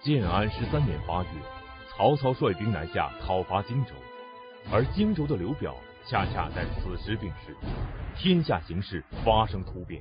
[0.00, 1.28] 建安十三年八月，
[1.90, 3.90] 曹操率兵南下讨伐荆州，
[4.72, 5.74] 而荆州的刘表
[6.06, 7.56] 恰恰在此时病逝，
[8.16, 10.00] 天下形势发生突变。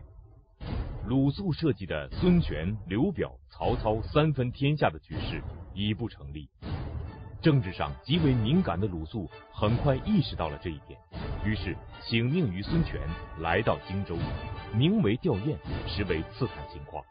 [1.08, 5.42] 鲁肃设计的孙权、刘表、曹操三分天下的局势
[5.74, 6.48] 已不成立。
[7.42, 11.00] 政治上极为敏感的鲁肃很快意识到了这一点，
[11.44, 11.76] 于是
[12.06, 13.02] 请命于孙权
[13.40, 14.16] 来到荆州，
[14.76, 15.58] 名为吊唁，
[15.88, 17.04] 实为刺探情况。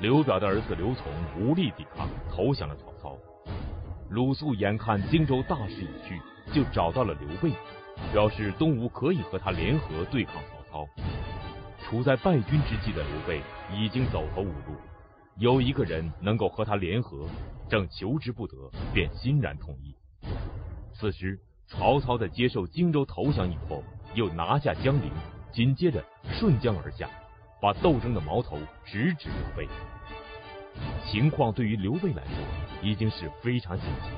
[0.00, 1.00] 刘表的儿子刘琮
[1.36, 3.18] 无力抵抗，投降了曹操。
[4.08, 6.20] 鲁肃眼看荆州大势已去，
[6.52, 7.52] 就找到了刘备，
[8.12, 10.88] 表示东吴可以和他联合对抗曹操。
[11.82, 13.42] 处在败军之际的刘备
[13.74, 14.76] 已经走投无路，
[15.36, 17.26] 有一个人能够和他联合，
[17.68, 18.56] 正求之不得，
[18.94, 19.96] 便欣然同意。
[20.94, 23.82] 此时，曹操在接受荆州投降以后，
[24.14, 25.10] 又拿下江陵，
[25.50, 27.10] 紧接着顺江而下。
[27.60, 29.68] 把斗争的矛头直指刘备，
[31.04, 32.36] 情况对于刘备来说
[32.82, 34.10] 已经是非常紧急。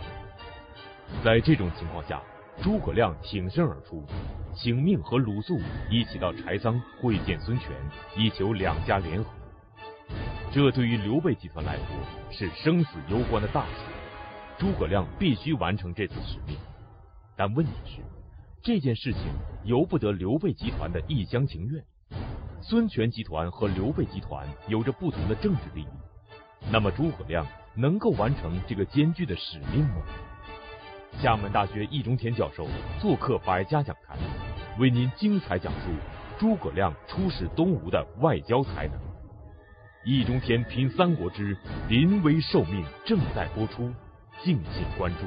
[1.25, 2.23] 在这种情况下，
[2.63, 4.05] 诸葛亮挺身而出，
[4.55, 7.73] 请命和鲁肃一起到柴桑会见孙权，
[8.15, 9.31] 以求两家联合。
[10.53, 11.87] 这对于刘备集团来说
[12.31, 13.73] 是生死攸关的大事，
[14.59, 16.57] 诸葛亮必须完成这次使命。
[17.37, 18.03] 但问题是，
[18.63, 19.23] 这件事情
[19.65, 21.83] 由不得刘备集团的一厢情愿。
[22.63, 25.89] 孙权集团和刘备集团有着不同的政治利益，
[26.71, 30.03] 那么诸葛亮能够完成这个艰巨的使命吗？
[31.23, 32.69] 厦门大学易中天教授
[33.01, 34.19] 做客百家讲坛，
[34.79, 35.91] 为您精彩讲述
[36.39, 39.01] 诸葛亮出使东吴的外交才能。
[40.05, 41.57] 易中天品三国之
[41.89, 43.91] 临危受命正在播出，
[44.45, 45.27] 敬请关注。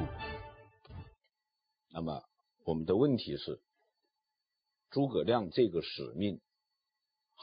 [1.92, 2.22] 那么
[2.64, 3.60] 我们的问题是，
[4.90, 6.40] 诸葛亮这个使命。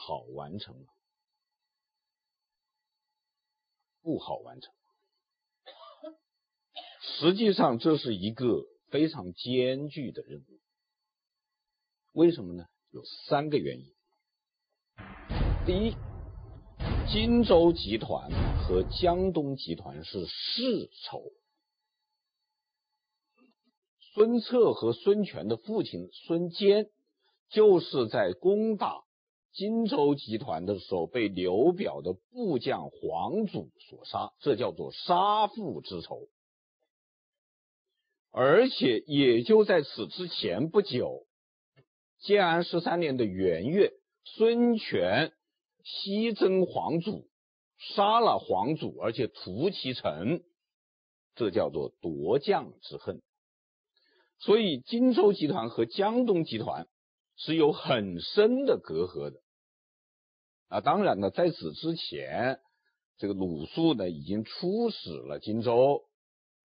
[0.04, 0.86] 好完成吗？
[4.02, 4.74] 不好完成。
[7.00, 10.60] 实际上，这是一个非常艰巨的任务。
[12.12, 12.64] 为什么呢？
[12.90, 13.94] 有三个原因。
[15.64, 15.94] 第一，
[17.12, 21.32] 荆州集团和江东集团是世仇。
[24.14, 26.90] 孙策和孙权的父亲孙坚
[27.50, 29.04] 就是在攻打。
[29.52, 36.28] 荆州集团的时候被刘表的部将黄祖所杀，这叫做杀父之仇。
[38.30, 41.26] 而且也就在此之前不久，
[42.20, 43.92] 建安十三年的元月，
[44.24, 45.34] 孙权
[45.84, 47.28] 西征黄祖，
[47.76, 50.42] 杀了黄祖，而且屠其城，
[51.34, 53.20] 这叫做夺将之恨。
[54.38, 56.88] 所以荆州集团和江东集团
[57.36, 59.41] 是有很深的隔阂的。
[60.72, 62.58] 啊，当然呢，在此之前，
[63.18, 66.04] 这个鲁肃呢已经出使了荆州，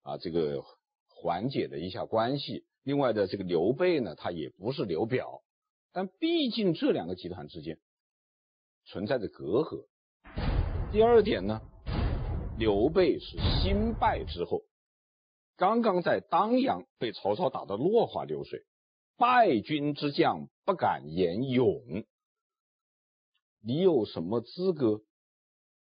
[0.02, 0.64] 啊，这个
[1.10, 2.64] 缓解了一下关系。
[2.84, 5.42] 另外的这个刘备呢，他也不是刘表，
[5.92, 7.80] 但毕竟这两个集团之间
[8.86, 9.88] 存在着隔阂。
[10.94, 11.60] 第二点呢，
[12.58, 14.62] 刘备是新败之后，
[15.58, 18.62] 刚刚在当阳被曹操打得落花流水，
[19.18, 22.06] 败军之将不敢言勇。
[23.68, 25.02] 你有什么资格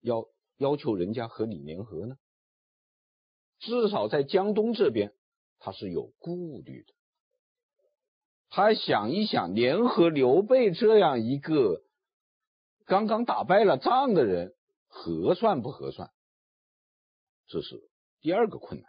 [0.01, 2.15] 要要求人家和你联合呢？
[3.59, 5.13] 至少在江东这边，
[5.59, 6.95] 他是有顾虑的。
[8.51, 11.83] 他想一想，联合刘备这样一个
[12.85, 14.55] 刚刚打败了仗的人，
[14.87, 16.09] 合算不合算？
[17.49, 17.91] 这是
[18.21, 18.89] 第二个困难。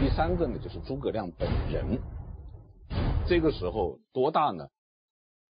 [0.00, 2.00] 第三个呢，就是诸葛亮本人，
[3.28, 4.70] 这个时候多大呢？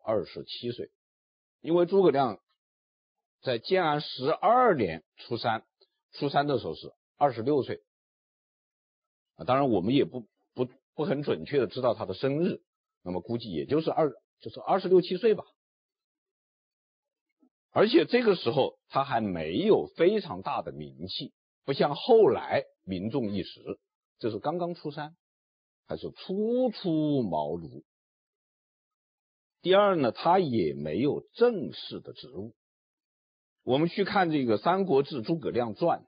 [0.04, 0.90] 二十七岁。
[1.64, 2.42] 因为诸葛亮
[3.42, 5.66] 在建安十二年初三，
[6.12, 7.82] 初三的时候是二十六岁
[9.36, 12.62] 啊，当然我们也不不不很准确的知道他的生日，
[13.02, 15.46] 那么估计也就是二就是二十六七岁吧。
[17.72, 23.80] 而且这个时候他还没有非常大的名气，不像后来名重一时，
[24.20, 25.16] 这是刚刚初三，
[25.88, 27.84] 还是初出茅庐。
[29.64, 32.54] 第二呢，他也没有正式的职务。
[33.64, 36.00] 我们去看这个《三国志·诸葛亮传》，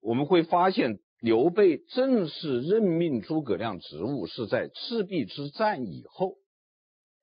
[0.00, 6.36] 我们会发现刘备正式任命诸葛亮职务是在赤壁之战以后，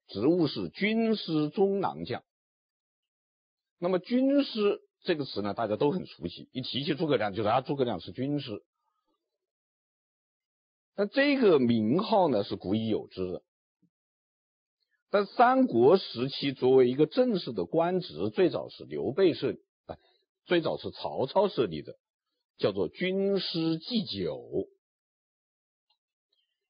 [0.09, 2.21] 职务是军师中郎将。
[3.77, 8.61] 那么“军师”这个词呢，大家都很熟悉，一提起诸葛亮，就说啊，诸葛亮是军师。
[10.97, 13.41] 那这个名号呢，是古已有之的。
[15.11, 19.53] 但三国时期，作为一个正式的官职，最早是刘备设，
[19.85, 19.97] 啊
[20.45, 21.97] 最早是曹操设立的，
[22.57, 24.67] 叫做军师祭酒。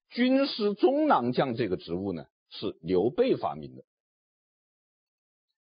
[0.10, 3.84] 军师中郎将这个职务呢，是刘备发明的。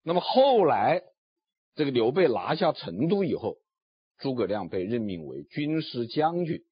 [0.02, 1.02] 那么后来，
[1.74, 3.56] 这个刘备拿下成都以后，
[4.18, 6.62] 诸葛亮被任命为军师将军。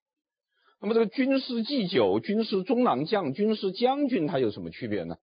[0.80, 5.16] 那么这个军师祭酒、军师中郎将、军师将军，它有什么区别呢？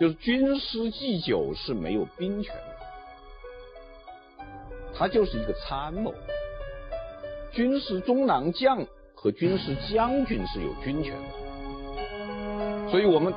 [0.00, 2.62] 就是军师祭酒是没有兵权的，
[4.96, 6.14] 他就是一个参谋。
[7.52, 13.32] 军师中郎将和军师将军是有军权的，所以我们。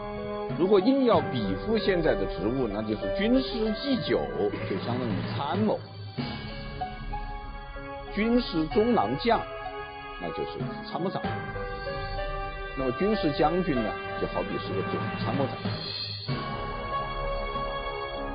[0.59, 4.19] 如果硬要比附现在的职务，那就是军师祭酒，
[4.69, 5.79] 就相当于参谋；
[8.13, 9.41] 军师中郎将，
[10.21, 11.21] 那就是参谋长；
[12.77, 15.55] 那么军师将军呢，就好比是个总参谋长。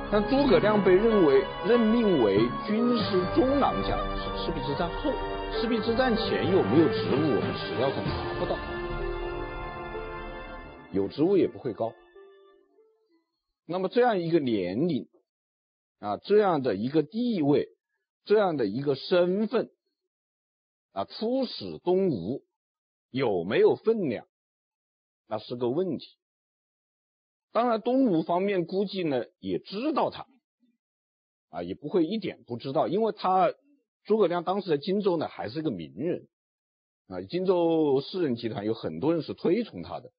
[0.09, 5.11] 但诸葛亮被认为任命为军师中郎将，是赤壁之战后，
[5.51, 8.57] 赤壁之战前有没有职务，我们史料上查不到，
[10.93, 11.93] 有职务也不会高。
[13.65, 15.09] 那么这样一个年龄
[15.99, 17.67] 啊，这样的一个地位，
[18.23, 19.69] 这样的一个身份
[20.93, 22.43] 啊，出使东吴
[23.09, 24.25] 有没有分量，
[25.27, 26.07] 那是个问题。
[27.57, 30.27] 当然，东吴方面估计呢也知道他
[31.49, 33.51] 啊，也不会一点不知道，因为他
[34.03, 36.27] 诸葛亮当时在荆州呢还是个名人
[37.07, 40.11] 啊，荆州士人集团有很多人是推崇他的，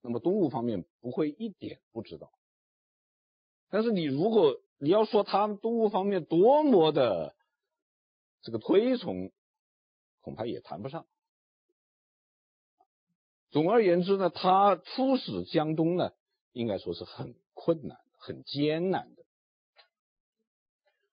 [0.00, 2.30] 那么东吴方面不会一点不知道。
[3.68, 7.36] 但是你如果你要说他们东吴方面多么的
[8.40, 9.30] 这个推崇，
[10.22, 11.04] 恐怕也谈不上。
[13.50, 16.12] 总而言之呢，他出使江东呢，
[16.52, 19.24] 应该说是很困难、很艰难的。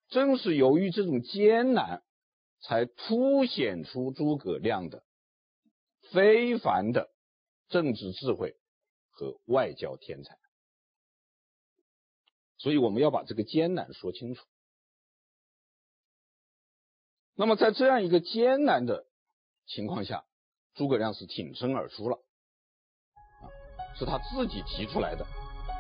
[0.08, 2.04] 正是由于这种艰难，
[2.62, 5.04] 才凸显出诸葛亮的
[6.12, 7.10] 非凡的
[7.68, 8.56] 政治智慧
[9.10, 10.38] 和外交天才。
[12.58, 14.46] 所以我们要把这个艰难说清楚。
[17.36, 19.06] 那么在这样一个艰难的
[19.66, 20.26] 情况下，
[20.74, 22.24] 诸葛亮是挺身而出了，
[23.98, 25.26] 是他自己提出来的，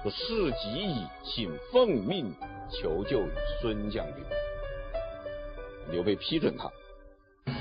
[0.02, 2.34] 说事急矣，请奉命
[2.70, 3.32] 求救于
[3.62, 4.24] 孙将军。
[5.92, 6.70] 刘备批准他，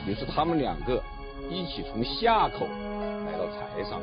[0.07, 1.03] 于是他们两个
[1.51, 2.67] 一起从夏口
[3.27, 4.01] 来到柴桑。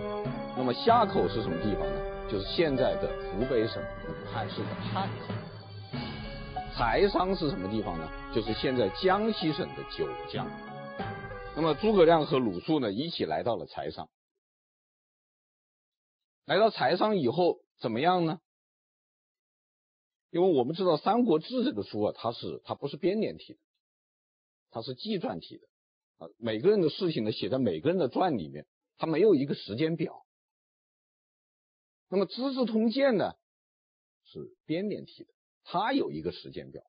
[0.57, 2.11] 那么夏口是什么地方呢？
[2.29, 5.33] 就是现在的湖北省武汉市的汉口，
[6.77, 8.07] 柴桑是什么地方呢？
[8.33, 10.45] 就是现在江西省的九江。
[11.55, 14.07] 那么诸葛亮和鲁肃呢，一起来到了柴桑。
[16.45, 18.39] 来到财商以后怎么样呢？
[20.31, 23.59] 因为我们知道《三国志》这个书啊，它是它不是编年体的，
[24.69, 25.67] 它是纪传体的
[26.25, 28.65] 啊，每个人的事情呢写在每个人的传里面，
[28.97, 30.25] 它没有一个时间表。
[32.07, 33.33] 那么《资治通鉴》呢，
[34.23, 35.29] 是编年体的，
[35.65, 36.81] 它有一个时间表。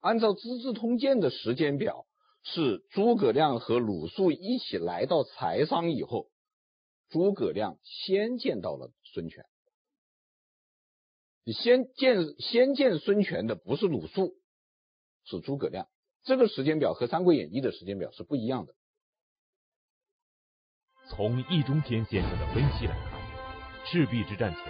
[0.00, 2.06] 按照《资治通鉴》的时间表，
[2.42, 6.31] 是诸葛亮和鲁肃一起来到财商以后，
[7.12, 9.44] 诸葛亮先见到了孙权。
[11.52, 14.34] 先见先见孙权的不是鲁肃，
[15.24, 15.88] 是诸葛亮。
[16.22, 18.74] 这个时间表和《三国演义》的时间表是不一样的。
[21.10, 23.20] 从易中天先生的分析来看。
[23.84, 24.62] 赤壁之战前，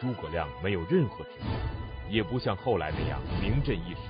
[0.00, 4.00] 诸葛亮没有任何职务，也不像后来那样名震一时。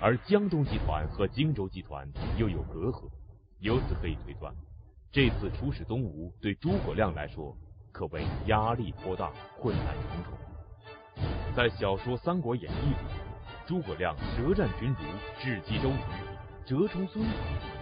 [0.00, 2.08] 而江东集团和荆州集团
[2.38, 3.10] 又有隔阂，
[3.58, 4.54] 由此可以推断，
[5.12, 7.54] 这次出使东吴对诸葛亮来说
[7.92, 10.32] 可谓压力颇大，困难重重。
[11.54, 12.96] 在小说《三国演义》里，
[13.66, 14.96] 诸葛亮舌战群儒，
[15.38, 15.94] 智击周瑜，
[16.64, 17.28] 折冲孙吴，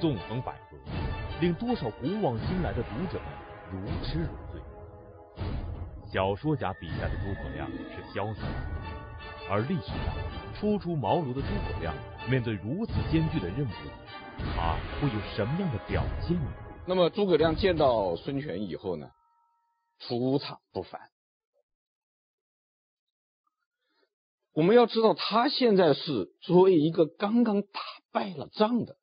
[0.01, 3.31] 纵横捭阖，令多少古往今来的读者们
[3.71, 4.61] 如痴如醉。
[6.13, 8.43] 小说家笔下的诸葛亮是潇洒，
[9.49, 10.17] 而历史上
[10.59, 11.95] 初出茅庐的诸葛亮
[12.29, 13.71] 面对如此艰巨的任务，
[14.37, 16.51] 他会有什么样的表现呢？
[16.87, 19.11] 那么诸葛亮见到孙权以后呢，
[20.01, 21.11] 出场不凡。
[24.53, 28.97] 我们要知道，他现在是作为一个刚刚打败了仗的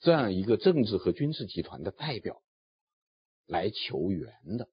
[0.00, 2.42] 这样一个政治和军事集团的代表
[3.46, 4.70] 来求援的。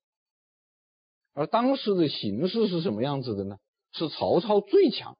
[1.33, 3.57] 而当时的形势是什么样子的呢？
[3.91, 5.17] 是曹操最强，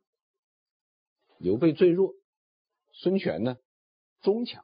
[1.40, 2.14] 刘备最弱，
[2.94, 3.58] 孙权呢
[4.22, 4.64] 中强。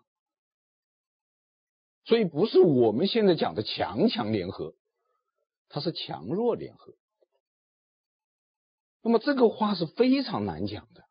[2.10, 4.74] 所以不是我们现在讲的强强联合，
[5.68, 6.96] 它是强弱联合。
[9.04, 11.04] 那么这个话是非常难讲的。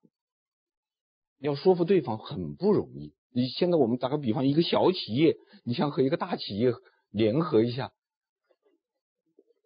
[1.38, 3.14] 要说服对方很不容易。
[3.30, 6.72] 你现在我们打个比方，一个小企业，你想和一个大企业
[7.10, 7.92] 联合一下，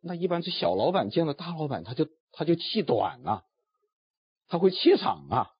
[0.02, 3.46] 那一般是小老板见了大老板，他就他就气短了，
[4.48, 5.50] 他会怯场啊，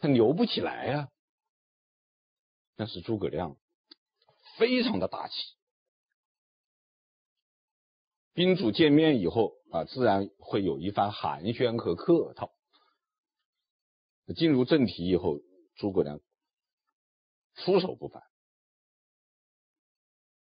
[0.00, 1.08] 他牛不起来啊。
[2.74, 3.56] 但是诸葛亮
[4.56, 5.34] 非常的大气，
[8.32, 12.52] 宾主见面以后啊，自然会有一番寒暄和客套。
[14.36, 15.38] 进入正题以后，
[15.76, 16.20] 诸葛亮
[17.56, 18.22] 出手不凡。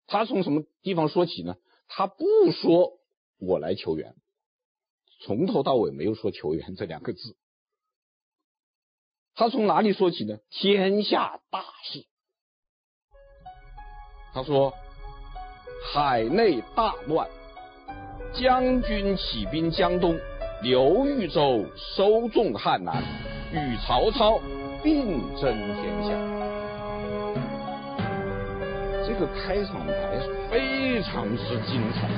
[0.06, 1.56] 他从什么地方说起呢？
[1.88, 3.00] 他不说
[3.38, 4.14] 我来求援，
[5.20, 7.36] 从头到尾没有说求援这两个字。
[9.34, 10.38] 他从哪里说起呢？
[10.50, 12.06] 天下大事。
[14.34, 14.74] 他说
[15.94, 17.24] ：“海内大乱，
[18.32, 20.18] 将军起兵江东，
[20.60, 23.00] 刘豫州收众汉南，
[23.52, 24.40] 与曹操
[24.82, 26.10] 并争天下。”
[29.06, 30.18] 这个开场白
[30.50, 32.08] 非常之精彩。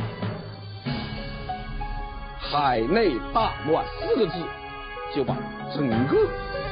[2.40, 4.40] 海内大乱四个字，
[5.14, 5.36] 就把
[5.74, 6.16] 整个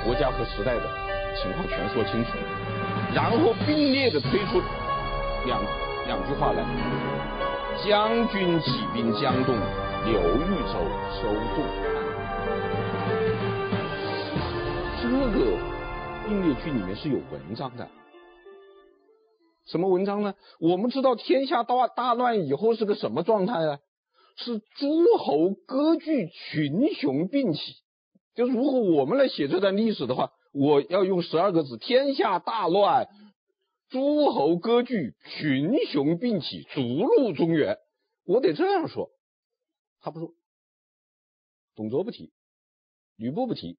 [0.07, 0.89] 国家和时代的
[1.37, 2.31] 情况全说清楚，
[3.15, 4.63] 然后并列的推出。
[5.47, 5.63] 两
[6.07, 6.65] 两句话来，
[7.87, 9.55] 将军起兵江东，
[10.07, 10.79] 刘豫州
[11.13, 11.95] 收众汉。
[15.03, 15.09] 这
[15.39, 15.59] 个
[16.27, 17.87] 并列句里面是有文章的，
[19.67, 20.35] 什么文章呢？
[20.61, 23.79] 我们知道天下大大乱以后是个什么状态啊？
[24.37, 27.61] 是诸侯割据，群雄并起。
[28.35, 33.07] 就是如果我们来写这段历史的话，我要用十二个字：天下大乱。
[33.95, 37.79] 诸侯割据，群雄并起，逐鹿中原。
[38.25, 39.13] 我得这样说，
[40.01, 40.35] 他不说。
[41.77, 42.33] 董卓不提，
[43.15, 43.79] 吕布不提，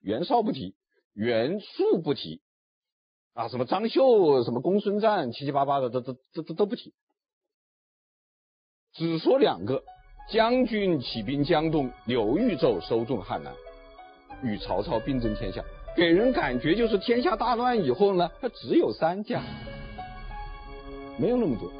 [0.00, 0.74] 袁绍不提，
[1.12, 2.42] 袁术不提，
[3.32, 6.92] 啊，什么张绣，什么公孙瓒，七七八八的都都都都都不提，
[8.92, 9.84] 只说两个：
[10.32, 13.54] 将军起兵江东，刘豫州收众汉南，
[14.42, 15.64] 与曹操并争天下。
[15.96, 19.42] 给人感觉就是天下大乱以后呢，他只有三家，
[21.18, 21.70] 没有那么多。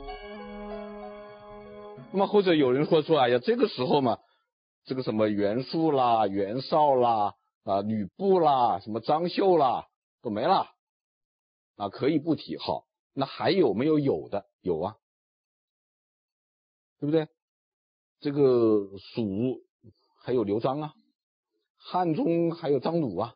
[2.12, 4.18] 那么或者有人说说，哎呀，这个时候嘛，
[4.84, 9.88] 这个什么袁术啦、袁绍啦、啊吕布啦、什么张绣啦
[10.22, 10.68] 都没了，
[11.76, 12.56] 啊可以不提。
[12.56, 14.46] 好，那还有没有有的？
[14.60, 14.96] 有啊，
[17.00, 17.26] 对不对？
[18.20, 19.60] 这个蜀
[20.22, 20.94] 还有刘璋啊，
[21.76, 23.34] 汉中还有张鲁啊。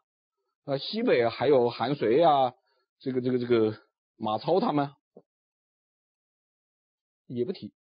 [0.68, 2.52] 啊，西北还有韩遂啊，
[2.98, 3.78] 这个这个这个
[4.18, 4.90] 马超他们
[7.26, 7.72] 也不提。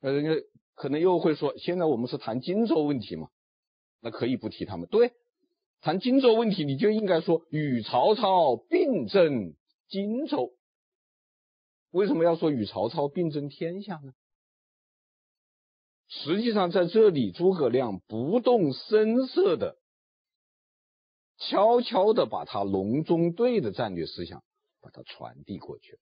[0.00, 0.30] 呃，人家
[0.74, 3.28] 可能又会说，现在我们是谈荆州问题嘛，
[4.00, 4.88] 那可以不提他们。
[4.88, 5.12] 对，
[5.80, 9.54] 谈荆州问题，你就应该说与曹操并争
[9.86, 10.50] 荆州。
[11.92, 14.14] 为什么要说与曹操并争天下呢？
[16.08, 19.78] 实际上在这里，诸葛亮不动声色的。
[21.36, 24.42] 悄悄的把他隆中对的战略思想，
[24.80, 25.98] 把它传递过去了，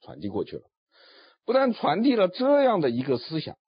[0.00, 0.70] 传递过去了。
[1.44, 3.58] 不但传递了这样的一个思想，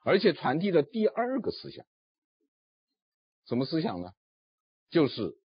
[0.00, 1.86] 而且传递了第二个思想，
[3.46, 4.12] 什么思想呢？
[4.90, 5.38] 就是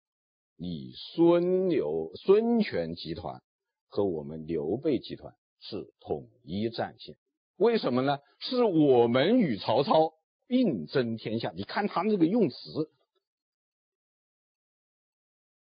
[0.56, 3.42] 你孙刘孙权集团
[3.88, 7.16] 和我们刘备集团是统一战线。
[7.56, 8.18] 为什么呢？
[8.38, 10.14] 是我们与曹操。
[10.50, 12.90] 并争天下，你看他这个用词，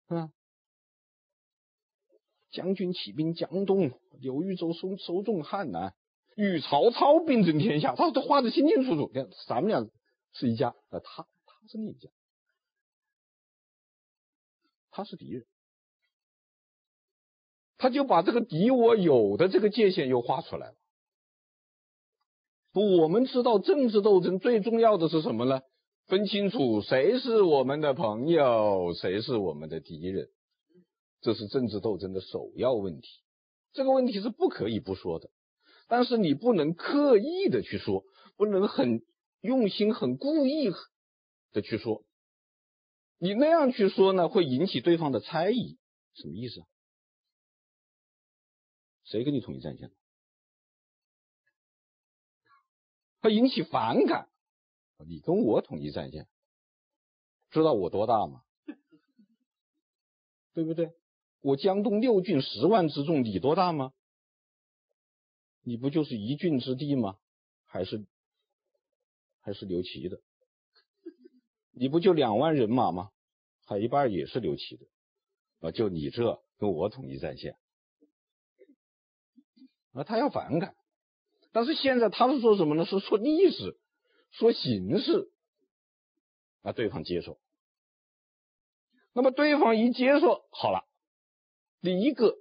[0.06, 0.30] 啊，
[2.52, 5.96] 将军起兵江东，刘豫州收收众汉南，
[6.36, 7.96] 与曹操并争天下。
[7.96, 9.12] 他这画的清清楚楚，
[9.48, 9.90] 咱们俩
[10.34, 12.08] 是一家，啊，他他是另一家，
[14.92, 15.48] 他是敌人，
[17.80, 20.78] 他就把这个敌我友的这个界限又画出来了。
[22.82, 25.62] 我们知道政治斗争最重要的是什么呢？
[26.08, 30.30] 分清楚谁是我们的朋友，谁是我们的敌人，
[31.22, 33.08] 这是政治斗争的首要问题。
[33.74, 35.30] 这个问题是不可以不说的，
[35.88, 38.04] 但是你不能刻意的去说，
[38.38, 39.02] 不能很
[39.42, 40.70] 用心、很故意
[41.52, 42.04] 的去说。
[43.18, 45.78] 你那样去说呢，会引起对方的猜疑。
[46.14, 46.68] 什么意思啊？
[49.06, 49.92] 谁跟你统一战线？
[53.26, 54.30] 会引起反感。
[55.08, 56.28] 你跟我统一战线，
[57.50, 58.44] 知道我多大吗？
[60.54, 60.94] 对不对？
[61.42, 63.94] 我江东六郡十万之众，你多大吗？
[65.64, 67.18] 你不就是一郡之地吗？
[67.66, 68.06] 还是
[69.40, 70.22] 还是刘琦的。
[71.72, 73.10] 你不就两万人马吗？
[73.66, 74.86] 还一半也是刘琦的。
[75.62, 77.58] 啊，就你这跟我统一战线。
[79.94, 80.76] 啊，他要反感。
[81.56, 82.84] 但是现在他是说什么呢？
[82.84, 83.78] 是说历史，
[84.30, 85.32] 说形势。
[86.64, 87.40] 啊，对方接受。
[89.14, 90.84] 那么对方一接受，好了，
[91.82, 92.36] 第一个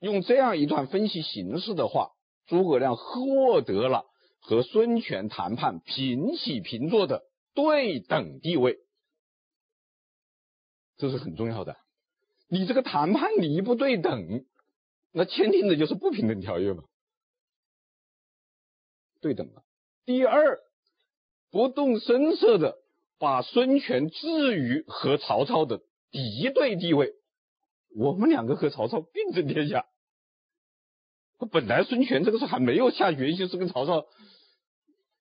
[0.00, 2.10] 用这样一段分析形势的话，
[2.48, 4.06] 诸葛亮获得了
[4.40, 7.22] 和孙权谈判平起平坐的
[7.54, 8.78] 对等地位，
[10.96, 11.76] 这是很重要的。
[12.48, 14.44] 你这个谈判你一不对等，
[15.12, 16.82] 那签订的就是不平等条约嘛。
[19.20, 19.62] 对等了。
[20.04, 20.58] 第二，
[21.50, 22.78] 不动声色的。
[23.20, 25.80] 把孙权置于和曹操的
[26.12, 27.14] 敌对地位，
[27.96, 29.86] 我们两个和曹操并争天下。
[31.50, 34.06] 本来孙权这个时候还没有下决心是跟曹操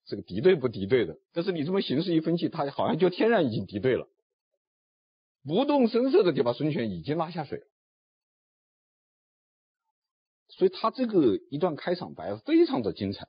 [0.06, 4.08] 这个敌对不敌对的，但是你这么形势一分析，他好像就天然已经敌对了，
[5.44, 7.66] 不动声色的就把孙权已经拉下水了。
[10.50, 13.28] 所以他这个一段开场白非常的精彩。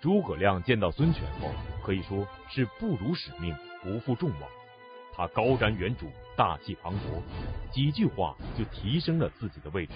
[0.00, 1.50] 诸葛亮见到孙权后，
[1.82, 3.54] 可以说是不辱使命。
[3.82, 4.50] 不负众望，
[5.14, 6.04] 他高瞻远瞩，
[6.36, 7.22] 大气磅礴，
[7.72, 9.94] 几句话就提升了自己的位置。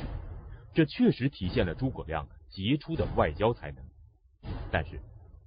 [0.72, 3.84] 这确实体现了诸葛亮杰出的外交才能。
[4.72, 4.98] 但是，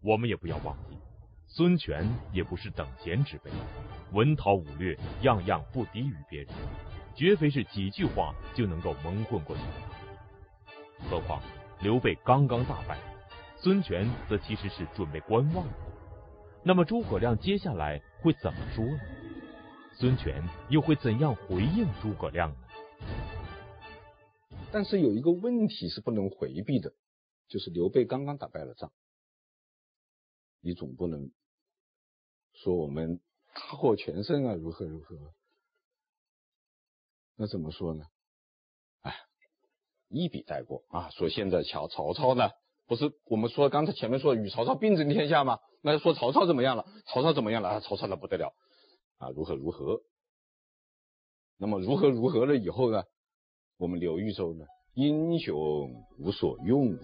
[0.03, 0.95] 我们也不要忘记，
[1.47, 3.49] 孙权也不是等闲之辈，
[4.11, 6.53] 文韬武略样样不低于别人，
[7.15, 11.09] 绝非是几句话就能够蒙混过去的。
[11.09, 11.41] 何况
[11.79, 12.99] 刘备刚刚大败，
[13.59, 15.67] 孙权则其实是准备观望。
[16.63, 18.99] 那么诸葛亮接下来会怎么说呢？
[19.93, 22.57] 孙权又会怎样回应诸葛亮呢？
[24.71, 26.93] 但是有一个问题是不能回避的，
[27.47, 28.91] 就是刘备刚刚打败了仗，
[30.59, 31.31] 你总不能
[32.53, 33.19] 说我们
[33.55, 35.33] 大获全胜啊，如何如何？
[37.35, 38.05] 那怎么说呢？
[39.01, 39.15] 哎，
[40.09, 42.51] 一笔带过啊，说现在瞧曹操呢，
[42.87, 45.59] 不是我们说刚才前面说与曹操并争天下吗？
[45.81, 46.85] 那就说曹操怎么样了？
[47.05, 47.69] 曹操怎么样了？
[47.69, 48.53] 啊，曹操那不得了
[49.17, 49.29] 啊！
[49.35, 49.99] 如何如何？
[51.59, 53.03] 那么如何如何了以后呢？
[53.77, 54.65] 我们刘豫州呢？
[54.93, 55.55] 英雄
[56.17, 56.97] 无所用武，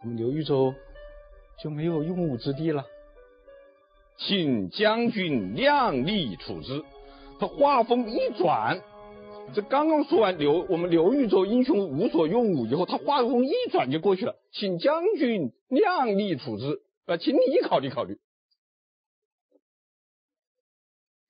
[0.00, 0.74] 我们刘豫州
[1.62, 2.84] 就没有用武之地了。
[4.18, 6.84] 请将军量力处之。
[7.38, 8.80] 他话锋一转，
[9.54, 14.36] 这刚刚说完刘我们刘豫州英雄无所用武以后，他话锋一转就过去了。
[14.52, 15.52] 请将军。
[15.68, 18.20] 量力处之啊，请你考虑考虑，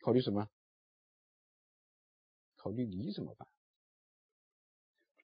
[0.02, 0.48] 考虑什么？
[2.56, 3.48] 考虑你怎么办？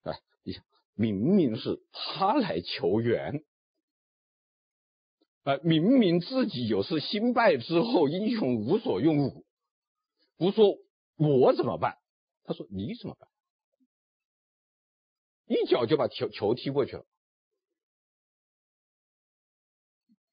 [0.05, 3.45] 哎，你想，明明是他来求援，
[5.43, 9.45] 啊，明明自己有事新败之后英雄无所用武，
[10.39, 10.79] 不说
[11.17, 11.99] 我怎么办？
[12.45, 13.29] 他说你怎么办？
[15.47, 17.07] 一脚就把球球踢过去了。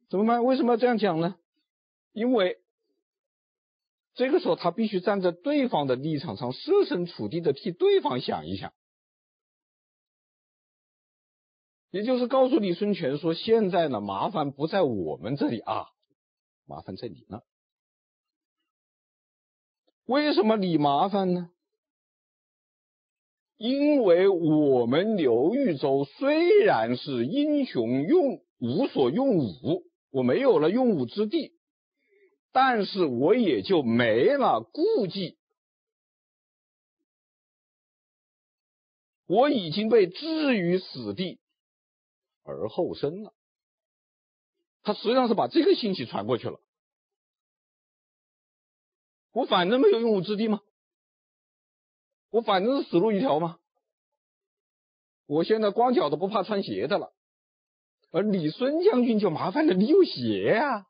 [0.10, 0.44] 怎么办？
[0.44, 1.38] 为什么要这样讲呢？
[2.12, 2.62] 因为
[4.16, 8.74] 这个时候他必须站在对方的立场上，设身处地的替对方想一想，
[11.92, 15.90] 也就是告诉李孙权说：现在呢，麻烦不在我们这里啊，
[16.66, 17.44] 麻烦在你那。
[20.06, 21.52] 为什么你麻烦呢？
[23.60, 29.84] 因为我们刘豫州虽然是英雄用无所用武。
[30.12, 31.54] 我没有了用武之地，
[32.54, 35.38] 但是我也就没了顾忌。
[39.28, 41.40] 我已经被置于死地
[42.44, 43.34] 而后生了。
[44.84, 46.62] 他实际上是把这个信息传过去了。
[49.34, 50.62] 我反正没有用武之地吗？
[52.30, 53.58] 我反正是死路一条吗？
[55.26, 57.14] 我现在光脚都不怕穿鞋的了。
[58.12, 60.88] 而你孙将军就麻烦了，你有鞋呀，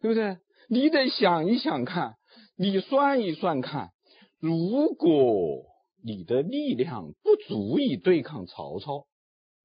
[0.00, 0.38] 对不对？
[0.68, 2.16] 你得想一想看，
[2.56, 3.92] 你算一算看，
[4.40, 5.64] 如果
[6.02, 9.06] 你的力量不足以对抗曹操，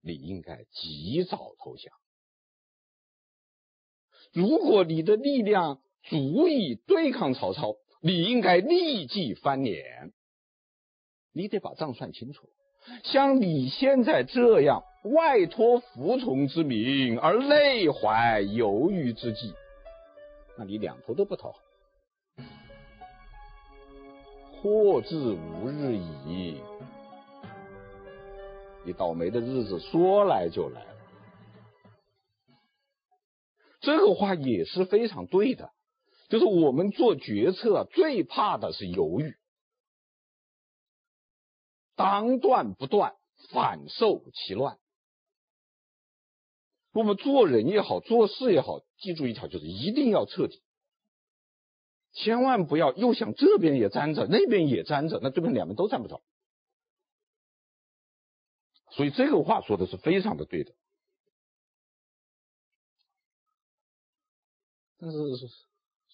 [0.02, 1.92] 你应该及早投降；
[4.34, 10.12] 如果你的力量足以对抗曹操，你应该立即翻脸。
[11.34, 12.50] 你得把账算清楚。
[13.04, 19.54] 像你现在这样外托服从之名而内怀犹豫之计，
[20.58, 21.60] 那你两头都不讨好，
[24.62, 26.62] 祸至无日矣。
[28.86, 30.96] 你倒霉的日子说来就来了。
[33.82, 35.72] 这个话也是非常对的，
[36.28, 39.38] 就是我们做决策最怕的是犹豫，
[41.96, 43.16] 当断不断，
[43.52, 44.78] 反受其乱。
[46.92, 50.62] 我们做人也好，做事也好，记住一条，就是一定要彻底，
[52.12, 56.24] 千万不要又想这边也沾着，那边也沾着，那对面两边都沾不着。
[58.90, 60.74] 所以这个话说的是非常的对的。
[64.98, 65.18] 但是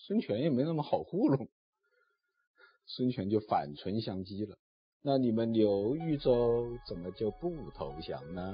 [0.06, 1.48] 孙权也没那么好糊弄，
[2.86, 4.58] 孙权就反唇相讥了
[5.02, 8.54] ：“那你们刘豫州怎么就不投降呢？”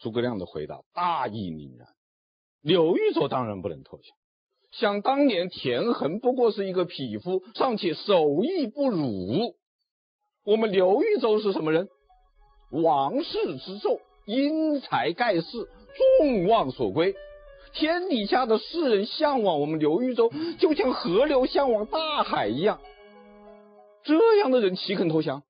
[0.00, 1.88] 诸葛亮的回答大义凛然
[2.62, 4.16] ：“刘豫州当然不能投降。
[4.70, 9.56] 想当年田横不过是一个匹夫，尚且手艺不如。
[10.44, 11.88] 我们刘豫州是什么人？
[12.70, 15.42] 王室之胄，英才盖世。”
[16.18, 17.14] 众望所归，
[17.72, 22.80] 天底下的世人向往我们刘豫州，就像河流向往大海一样。
[24.02, 25.42] 这样的人岂肯投降？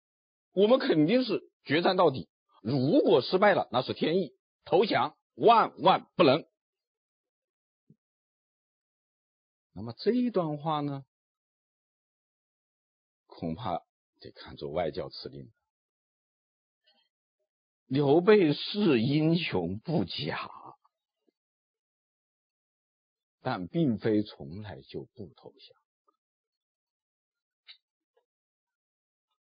[0.52, 2.28] 我们肯定是决战到底。
[2.62, 4.28] 如果失败了，那是天意；
[4.64, 6.44] 投降万万不能。
[9.74, 11.04] 那么这一段话呢，
[13.26, 13.82] 恐怕
[14.20, 15.50] 得看作外交辞令。
[17.94, 20.50] 刘备是英雄不假，
[23.40, 25.76] 但并非从来就不投降。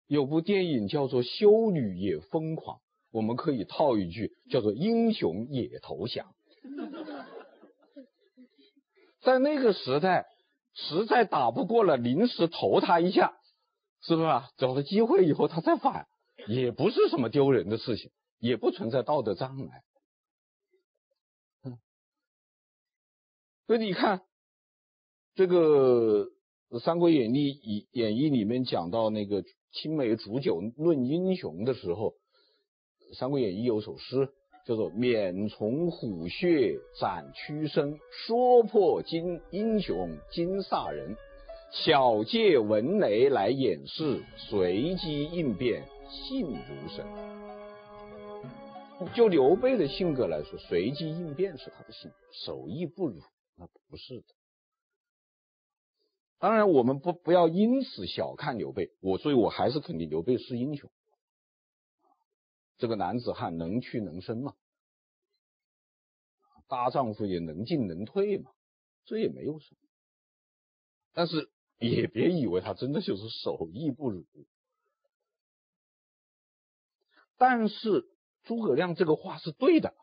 [0.06, 2.76] 有部电影叫做《修女也疯狂》，
[3.10, 6.32] 我们可以套一句叫做“英雄也投降”。
[9.20, 10.28] 在那个时代，
[10.74, 13.36] 实在打不过了，临时投他一下，
[14.00, 14.48] 是不是啊？
[14.58, 16.06] 找到机会以后他再反，
[16.46, 18.12] 也不是什么丢人的事情。
[18.38, 19.82] 也不存在道德障碍，
[23.66, 24.22] 所以你看，
[25.34, 26.30] 这个
[26.80, 27.52] 《三国演义》
[27.92, 32.14] 演义里面讲到那个青梅煮酒论英雄的时候，
[33.18, 34.28] 《三国演义》有首诗
[34.64, 41.16] 叫做“免从虎穴斩屈伸，说破金英雄金煞人。
[41.70, 47.04] 小借文雷来掩饰，随机应变信如神。”
[49.14, 53.22] 就刘备的性格来说，随机应变是他的性格，手艺不如
[53.54, 54.34] 那不是的。
[56.38, 60.90] 当然，我们不不要因此小看刘备，我所以我还是肯定刘备是英雄。
[62.76, 64.56] 这个男子汉能屈能伸嘛，
[66.66, 68.50] 大丈夫也能进能退嘛，
[69.04, 69.80] 这也没有什么。
[71.12, 74.26] 但是也别以为他真的就是手艺不如，
[77.36, 78.08] 但是。
[78.48, 79.94] 诸葛亮这个话是对的，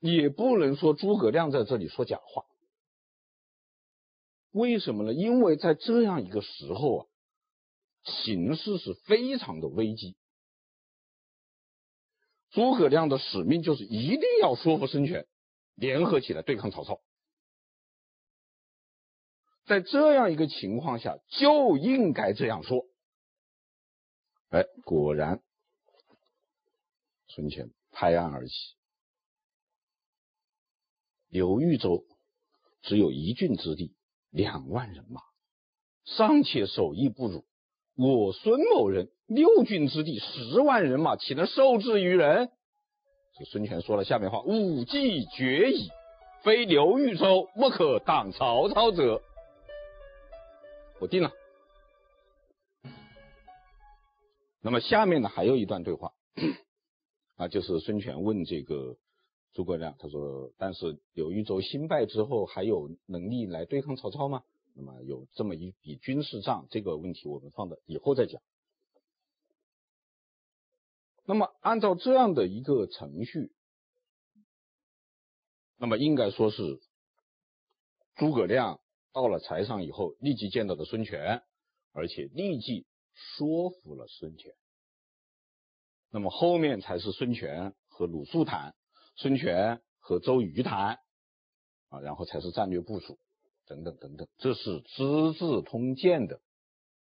[0.00, 2.46] 也不能说诸葛亮在这里说假话。
[4.52, 5.12] 为什么呢？
[5.12, 7.06] 因为在这样一个时候啊，
[8.04, 10.16] 形势是非常的危机。
[12.50, 15.26] 诸葛亮的使命就是一定要说服孙权
[15.74, 17.02] 联合起来对抗曹操。
[19.66, 22.86] 在这样一个情况下，就应该这样说。
[24.48, 25.42] 哎，果然。
[27.34, 28.52] 孙权拍案而起，
[31.28, 32.04] 刘豫州
[32.82, 33.94] 只有一郡之地，
[34.30, 35.22] 两万人马，
[36.04, 37.46] 尚且手艺不如
[37.96, 42.50] 我孙某人六郡之地，十万人马，岂能受制于人？
[43.38, 45.88] 这孙权说了下面话：武计绝矣，
[46.42, 49.22] 非刘豫州不可挡曹操者。
[51.00, 51.32] 我定了。
[54.60, 56.12] 那么下面呢，还有一段对话。
[57.42, 58.96] 啊，就是孙权问这个
[59.52, 64.44] 诸葛亮，他说：“但是刘豫州兴败之后，还有能力来对抗曹操吗？”
[64.76, 68.40] 那么有这么一笔军事账，这个问题我们放到以后再讲。
[71.24, 73.50] 那么按照这样的一个程序，
[75.76, 76.80] 那么应该说是
[78.14, 78.78] 诸葛亮
[79.12, 81.42] 到了柴上以后，立即见到了孙权，
[81.90, 84.54] 而且立即说服了孙权。
[86.14, 88.74] 那么后面才是孙权和鲁肃谈，
[89.16, 90.98] 孙权和周瑜谈，
[91.88, 93.18] 啊，然后才是战略部署，
[93.66, 96.42] 等等等等，这是《资治通鉴》的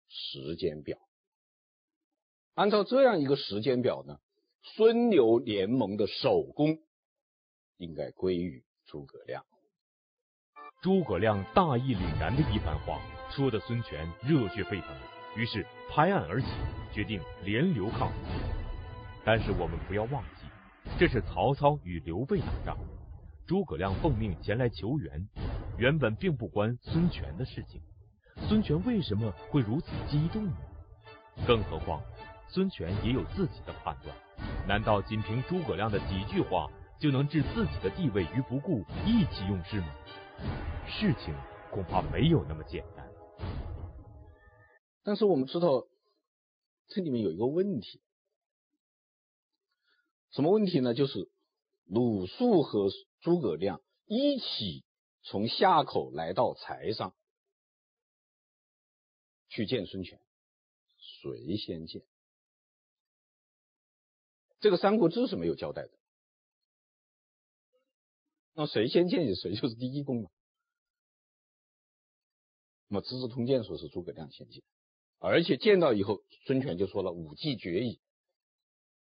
[0.07, 0.97] 时间表。
[2.55, 4.17] 按照这样一个时间表呢，
[4.63, 6.79] 孙刘联盟的首功
[7.77, 9.45] 应该归于诸葛亮。
[10.81, 14.89] 诸葛亮大义凛然的一番话，说的孙权热血沸腾。
[15.35, 16.47] 于是拍案而起，
[16.91, 18.11] 决定联刘抗。
[19.27, 20.45] 但是我们不要忘记，
[20.97, 22.77] 这是曹操与刘备打仗，
[23.45, 25.27] 诸葛亮奉命前来求援，
[25.77, 27.81] 原本并不关孙权的事情。
[28.47, 30.53] 孙权为什么会如此激动呢？
[31.45, 32.01] 更何况，
[32.47, 34.15] 孙权也有自己的判断。
[34.65, 39.87] 难道仅凭诸葛亮的几句话就能置自己的地位于不顾，意气用事吗？
[40.87, 41.35] 事情
[41.69, 43.05] 恐怕没有那么简单。
[45.03, 45.83] 但是我们知道，
[46.87, 47.99] 这里面有一个问题，
[50.37, 50.93] 什么问题呢？
[50.93, 51.31] 就是
[51.85, 54.85] 鲁肃和诸葛亮一起
[55.23, 57.15] 从夏口来到柴上。
[59.49, 60.21] 去见孙权，
[60.99, 62.03] 谁先见？
[64.59, 65.89] 这个《三国志》是没有交代的。
[68.53, 70.29] 那谁先见，谁就是第一功嘛。
[72.89, 74.61] 那么《资治通鉴》说是诸葛亮先见，
[75.17, 77.99] 而且见到以后，孙权就说了“武计决矣”。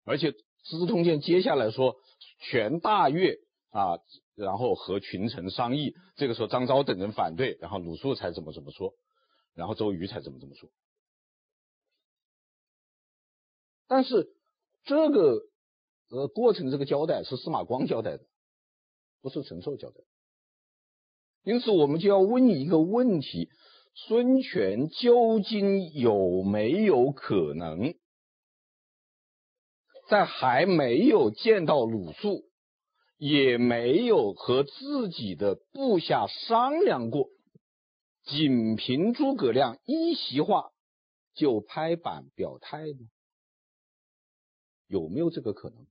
[0.05, 0.31] 而且
[0.63, 1.95] 《资治通鉴》接下来说，
[2.39, 3.37] 权大悦
[3.71, 3.99] 啊，
[4.35, 8.93] 然后和群臣商议，这个时候张昭等人反对，然后鲁肃才怎么怎么说。
[9.55, 10.69] 然后周瑜才怎么这么说，
[13.87, 14.29] 但是
[14.85, 15.41] 这个
[16.09, 18.23] 呃过程这个交代是司马光交代的，
[19.21, 19.97] 不是陈寿交代。
[21.43, 23.49] 因此我们就要问一个问题：
[23.95, 27.95] 孙权究竟有没有可能
[30.09, 32.49] 在还没有见到鲁肃，
[33.17, 37.29] 也没有和自己的部下商量过？
[38.23, 40.71] 仅凭诸葛亮一席话
[41.33, 43.09] 就拍板表态呢？
[44.87, 45.87] 有没有这个可能？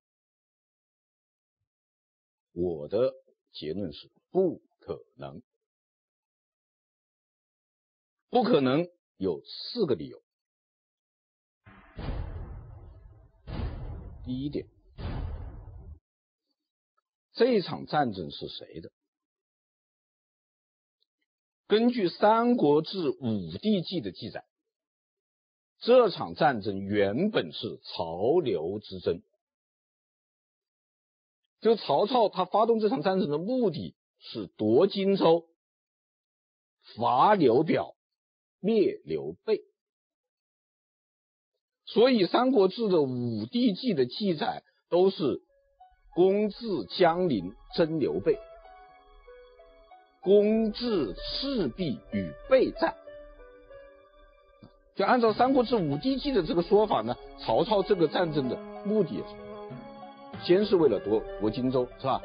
[2.52, 3.14] 我的
[3.52, 5.42] 结论是不可能。
[8.30, 10.22] 不可能有四个理由。
[14.28, 14.66] 第一点，
[17.32, 18.92] 这场战争是谁的？
[21.66, 24.44] 根据《三国志·武帝纪》的记载，
[25.78, 29.22] 这场战争原本是曹刘之争。
[31.62, 35.48] 就曹操他发动这场战争的目的是夺荆州、
[36.96, 37.96] 伐刘表、
[38.60, 39.62] 灭刘备。
[41.92, 45.40] 所以，《三国志》的武帝纪的记载都是
[46.14, 48.38] 公至江陵征刘备。
[50.20, 52.94] 公至赤壁与备战，
[54.94, 59.22] 就按照《三国志·武帝纪》的这个说法呢，曹操这个战争的目的，
[60.44, 62.20] 先是为了夺夺荆州，是吧？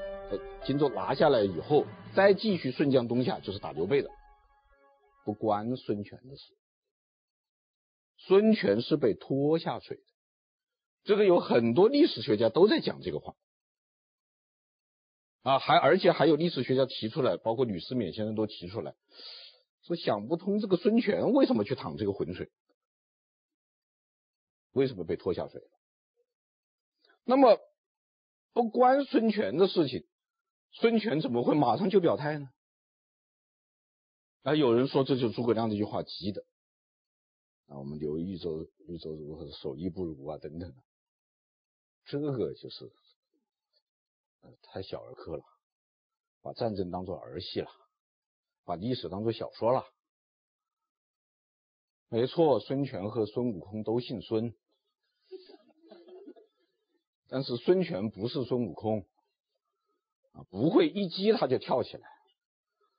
[0.66, 4.10] 荆州拿下来以后，再继续顺江东下，就是打刘备的，
[5.24, 6.44] 不关孙权的事。
[8.18, 10.04] 孙权是被拖下水的，
[11.04, 13.36] 这个有很多历史学家都在讲这个话。
[15.42, 18.96] 啊，还而且还有历史学家提出来，包括吕思勉先生都提出来，
[19.82, 22.50] 说想不通这个孙权为什么去淌这个浑水，
[24.72, 25.62] 为什么被拖下水？
[27.26, 27.60] 那么
[28.54, 30.06] 不关孙权的事情，
[30.72, 32.50] 孙权怎么会马上就表态呢？
[34.44, 36.46] 啊，有人说这就是诸葛亮这句话急的，
[37.68, 40.84] 啊，我们刘豫州豫州如何手艺不如啊等等的，
[42.06, 42.92] 这个就是。
[44.62, 45.44] 太小儿科了，
[46.42, 47.70] 把战争当做儿戏了，
[48.66, 49.86] 把历史当做小说了。
[52.10, 54.54] 没错，孙权和孙悟空都姓孙，
[57.30, 59.08] 但是孙权不是孙悟空
[60.34, 62.06] 啊，不会一击他就跳起来。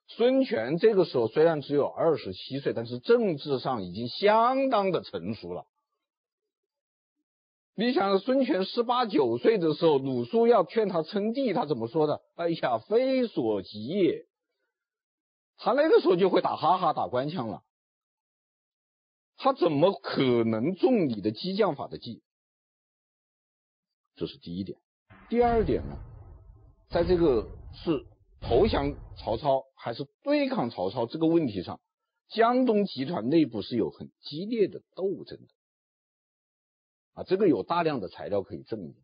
[0.07, 5.67] 孙权这个时候虽然只有二十七岁，但是政治上已经相当的成熟了。
[7.77, 12.23] 你想，孙权十八九岁的时候，鲁肃要劝他称帝，他怎么说的？
[12.37, 14.27] 哎呀，非所及也。
[15.57, 17.65] 他那个时候就会打哈哈打官腔了。
[19.37, 22.23] 他怎么可能中你的激将法的计？
[24.15, 24.79] 这是第一点。
[25.29, 25.97] 第二点呢，
[26.91, 28.07] 在这个是
[28.47, 31.81] 投降曹操还是对抗曹操这个问题上，
[32.29, 35.49] 江东集团内部是有很激烈的斗争的。
[37.15, 38.95] 啊，这个有大量的材料可以证明。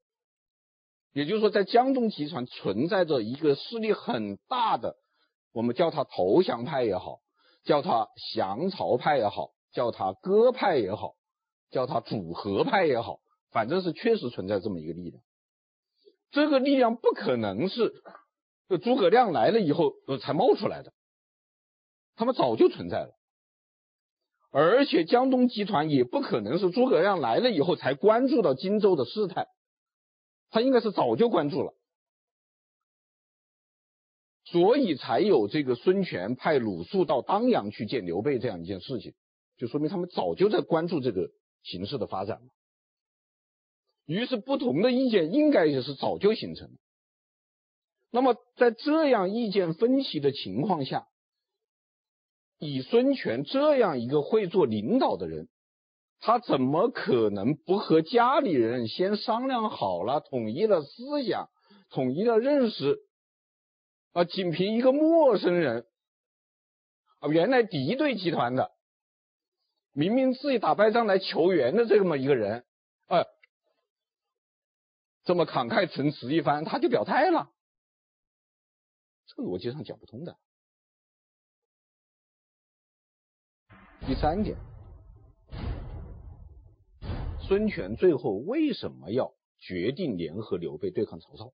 [1.13, 4.97] 也就是说，在江东集团存在着一个势力很大的，
[5.53, 7.21] 我们叫他投降派也好，
[7.65, 11.15] 叫他降曹派也好，叫他割派也好，
[11.71, 15.23] 叫他主和派也好，反正是确实存在这么一个力量。
[16.31, 17.93] 这个力量不可能是
[18.79, 20.93] 诸葛亮来了以后才冒出来的，
[22.17, 23.15] 他们早就存在了。
[24.53, 29.47] 而且江东集团也不可能是诸葛亮来了以后才关注到荆州的事态，
[30.51, 31.73] 他应该是早就关注了，
[34.45, 39.15] 所以才有这个孙权派鲁肃到当阳去见刘备这样一件事情，
[39.57, 41.31] 就说明他们早就在关注这个
[41.63, 42.49] 形势的发展了。
[44.07, 46.69] 于是不同的意见应该也是早就形成。
[48.11, 51.07] 那么在这样意见分歧的情况下，
[52.59, 55.49] 以孙权这样一个会做领导的人，
[56.19, 61.49] 他怎么可能不和家里人先商量好了，统一了思想，
[61.89, 62.99] 统一了认识，
[64.13, 65.87] 啊，仅凭一个陌生人，
[67.21, 68.73] 啊，原来敌对集团的，
[69.93, 72.65] 明明自己打败仗来求援的这么一个人，
[73.07, 73.25] 啊，
[75.25, 77.51] 这么慷慨陈词一番，他就表态了，
[79.31, 80.37] 这个逻辑上讲不通的。
[84.01, 84.57] 第三点，
[87.47, 91.53] 孙权最后为什么要决定联合刘备对抗曹操，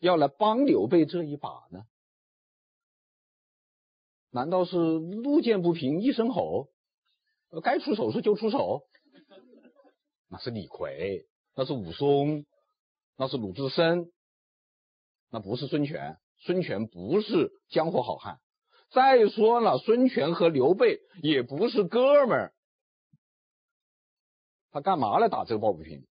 [0.00, 1.86] 要来帮刘备这一把呢？
[4.30, 6.68] 难道是路见不平一声吼，
[7.62, 8.88] 该出手时就出手？
[10.26, 12.44] 那是李逵，那是武松，
[13.16, 14.10] 那是鲁智深，
[15.30, 16.18] 那不是孙权。
[16.38, 18.40] 孙权不是江湖好汉。
[18.90, 22.54] 再说了，孙权和刘备也不是哥们儿，
[24.70, 26.06] 他干嘛来打这个抱不平？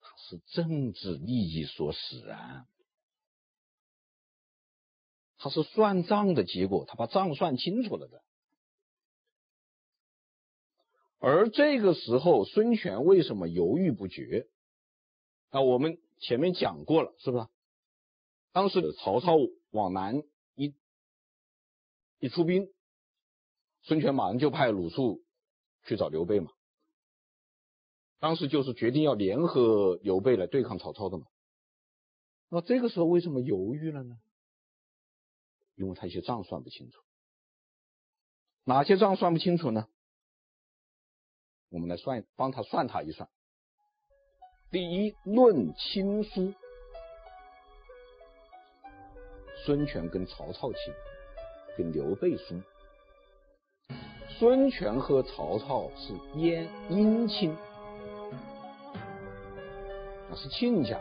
[0.00, 2.66] 他是政治利益所使然，
[5.38, 8.22] 他是算账的结果，他把账算清楚了的。
[11.20, 14.48] 而这个时候，孙权为什么犹豫不决？
[15.50, 17.46] 那我们前面讲过了，是不是？
[18.54, 19.32] 当时曹操
[19.72, 20.22] 往南。
[20.54, 20.72] 一
[22.20, 22.68] 一出兵，
[23.82, 25.24] 孙权马上就派鲁肃
[25.82, 26.52] 去找刘备嘛。
[28.20, 31.26] 当时就是决定要联合刘备来对抗曹操的嘛。
[32.48, 34.16] 那这个时候为什么犹豫了呢？
[35.74, 37.00] 因为他一些账算不清楚。
[38.62, 39.88] 哪些账算不清楚呢？
[41.68, 43.28] 我们来算，帮他算他一算。
[44.70, 46.54] 第一，论亲疏，
[49.64, 50.80] 孙权跟曹操亲。
[51.76, 52.62] 跟刘备叔，
[54.38, 57.56] 孙权和曹操是姻姻亲，
[60.30, 61.00] 那是亲家。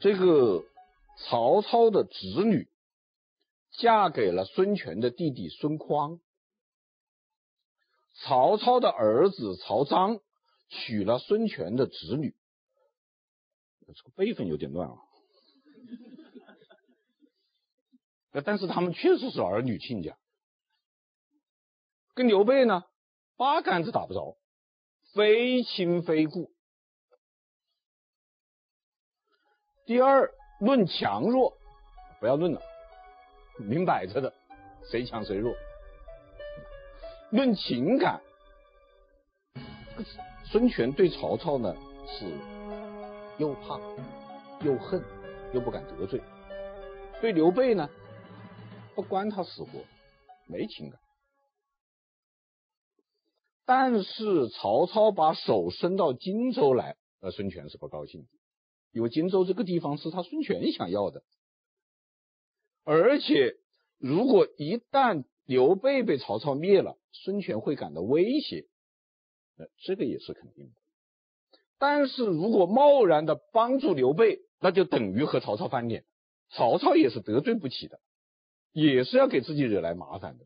[0.00, 0.66] 这个
[1.16, 2.68] 曹操的侄女
[3.70, 6.20] 嫁给了孙权的弟弟孙匡，
[8.16, 10.20] 曹操的儿子曹彰
[10.68, 12.36] 娶了孙权的侄女，
[13.86, 15.07] 这个辈分有点乱啊。
[18.44, 20.16] 但是他们确实是儿女亲家，
[22.14, 22.84] 跟刘备呢
[23.36, 24.36] 八竿子打不着，
[25.14, 26.52] 非亲非故。
[29.86, 31.58] 第二，论强弱，
[32.20, 32.60] 不要论了，
[33.58, 34.32] 明摆着的，
[34.90, 35.54] 谁强谁弱。
[37.30, 38.20] 论情感，
[40.44, 41.74] 孙权对曹操呢
[42.06, 42.30] 是
[43.38, 43.80] 又怕
[44.62, 45.02] 又恨
[45.52, 46.20] 又不敢得罪，
[47.20, 47.88] 对刘备呢。
[48.98, 49.84] 不关他死活，
[50.48, 50.98] 没情感。
[53.64, 58.28] 但是曹操把手伸到荆州来，呃，孙权是不高兴的，
[58.90, 61.22] 因为荆州这个地方是他孙权想要的。
[62.82, 63.54] 而且，
[63.98, 68.66] 如果一旦刘备被曹操灭了，孙权会感到威胁，
[69.58, 70.72] 呃，这个也是肯定的。
[71.78, 76.04] 但是如果贸然的帮助刘备，那就等于和曹操翻脸，
[76.50, 78.00] 曹操也是得罪不起的。
[78.72, 80.44] 也是要给自己惹来麻烦的。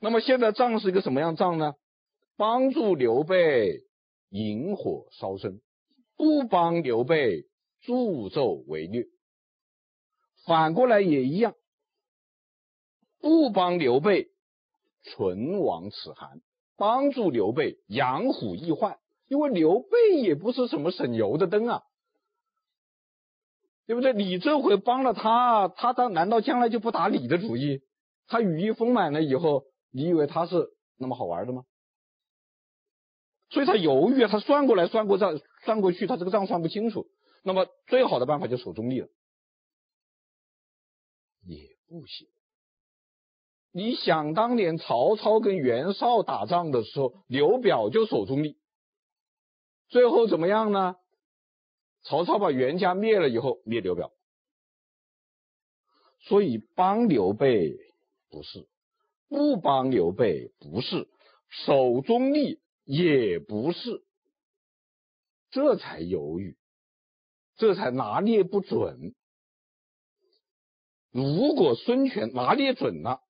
[0.00, 1.74] 那么现在账是一个什么样账呢？
[2.36, 3.82] 帮助刘备
[4.28, 5.60] 引火烧身，
[6.16, 7.44] 不帮刘备
[7.80, 9.06] 助纣为虐。
[10.44, 11.54] 反过来也一样，
[13.20, 14.28] 不帮刘备
[15.02, 16.40] 唇亡齿寒，
[16.76, 18.98] 帮助刘备养虎易患。
[19.28, 21.82] 因为刘备也不是什么省油的灯啊。
[23.86, 24.12] 对不对？
[24.12, 27.82] 你这回帮了他，他当难道将来就不打你的主意？
[28.26, 30.68] 他羽翼丰满了以后，你以为他是
[30.98, 31.64] 那么好玩的吗？
[33.48, 37.06] 所以他犹豫，他算过来算过账，算过去，他这个账算不清楚。
[37.44, 39.06] 那么最好的办法就守中立了，
[41.44, 42.26] 也不行。
[43.70, 48.58] 你想当年曹操跟袁绍打仗的时候，刘表就守中立，
[49.88, 50.96] 最后怎么样呢？
[52.08, 54.12] 曹操把袁家灭了以后，灭刘表，
[56.20, 57.76] 所以帮刘备
[58.30, 58.68] 不是，
[59.28, 61.08] 不帮刘备不是，
[61.48, 64.04] 守中立也不是，
[65.50, 66.56] 这才犹豫，
[67.56, 69.12] 这才拿捏不准。
[71.10, 73.20] 如果孙权拿捏准了，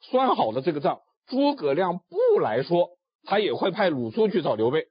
[0.00, 4.88] 算好了这个账，诸葛亮不来说，他也会派鲁肃去找刘备。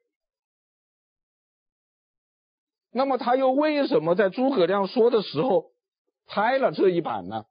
[2.92, 5.72] 那么他又为什么在诸葛亮说的时候
[6.26, 7.46] 拍了这一板呢？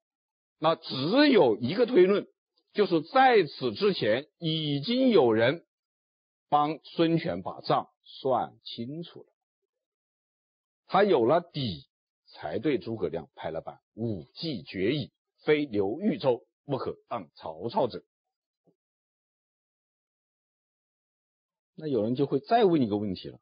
[0.59, 2.27] 那只有一个推论，
[2.73, 5.65] 就是在此之前已经有人
[6.49, 9.27] 帮孙权把账算清楚了，
[10.89, 11.87] 他有了底，
[12.27, 13.79] 才对诸葛亮拍了板。
[13.95, 15.13] 武计决矣，
[15.45, 18.03] 非刘豫州不可当曹操者。
[21.77, 23.39] 那有人就会再问一个问题了。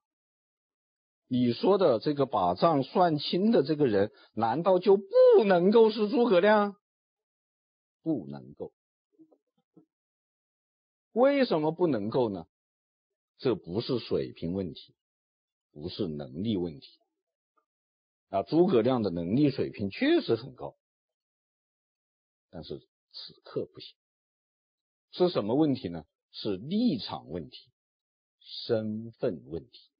[1.28, 6.76] 你说的这个把账算清的这个人，难道就不能够是诸葛亮？
[8.02, 8.72] 不能够。
[11.12, 12.46] 为什么不能够呢？
[13.38, 14.94] 这不是水平问题，
[15.72, 16.86] 不是能力问题。
[18.28, 20.76] 啊，诸葛亮的能力水平确实很高，
[22.50, 22.78] 但是
[23.12, 23.96] 此刻不行。
[25.10, 26.04] 是什么问题呢？
[26.30, 27.70] 是立场问题，
[28.40, 29.90] 身份问题。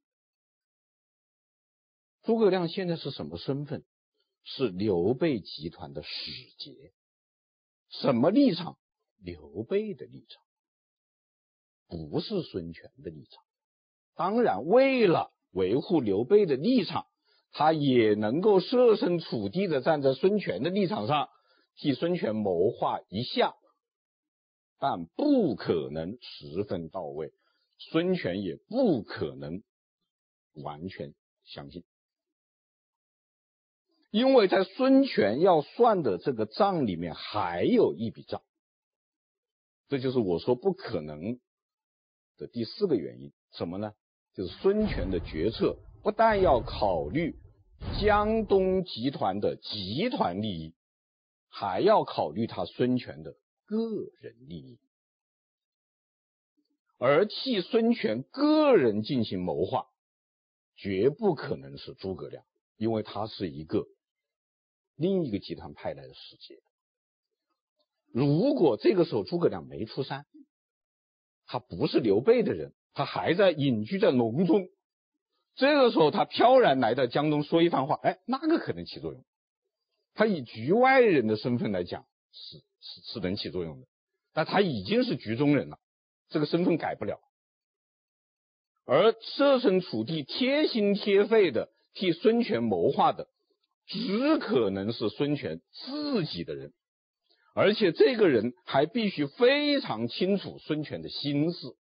[2.27, 3.85] 诸葛亮现在是什么身份？
[4.43, 6.93] 是刘备集团的使节。
[7.89, 8.77] 什么立场？
[9.19, 10.43] 刘备的立场，
[11.87, 13.45] 不是孙权的立场。
[14.17, 17.07] 当然，为了维护刘备的立场，
[17.53, 21.29] 他也能够设身处地的站在孙权的立场上，
[21.77, 23.55] 替孙权谋划一下，
[24.81, 27.33] 但不可能十分到位。
[27.79, 29.63] 孙权也不可能
[30.55, 31.15] 完全
[31.45, 31.85] 相信。
[34.17, 38.41] 因为在孙权要算的这个账里面还有一笔账，
[39.89, 41.39] 这就是我说不可能
[42.39, 43.35] 的第四个原因。
[43.53, 43.93] 什么呢？
[44.33, 47.37] 就是孙权的决策不但要考虑
[48.01, 50.75] 江东集团的集团利益，
[51.51, 53.37] 还要考虑他孙权的
[53.67, 53.77] 个
[54.23, 54.79] 人利益，
[56.97, 59.89] 而替孙权个人进行谋划，
[60.75, 62.47] 绝不可能是诸葛亮，
[62.79, 63.87] 因为他是一个。
[64.97, 66.59] 另一个集团派来的使节，
[68.13, 70.27] 如果这个时候诸葛亮没出山，
[71.47, 74.69] 他不是刘备的人，他还在隐居在隆中，
[75.55, 79.25] 这个时候他飘然来到江东说一番话，哎，那个可能起作用。
[80.15, 83.87] 他以局外人的身份来讲，是是是能起作用的，
[84.33, 85.79] 但他已经是局中人了，
[86.31, 87.21] 这个身份改不了。
[88.87, 93.29] 而设身处地、贴心贴肺的替孙权谋划的。
[93.87, 96.73] 只可能是孙权自己的人，
[97.55, 101.77] 而且这个人还必须非常清楚孙权的心思，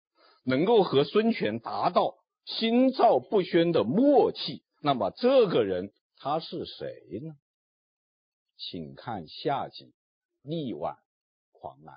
[0.45, 4.65] 能够和孙权达到心照不宣的默契。
[4.81, 7.35] 那么这个人他是谁呢？
[8.57, 9.85] 请看下集
[10.43, 10.97] 《力挽
[11.53, 11.95] 狂澜》。